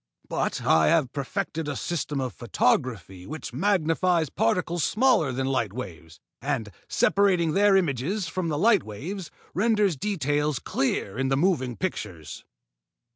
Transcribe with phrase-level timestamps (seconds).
[0.27, 6.19] But I have perfected a system of photography which magnifies particles smaller than light waves,
[6.41, 12.43] and, separating their images from the light waves, renders detail clear in the moving pictures."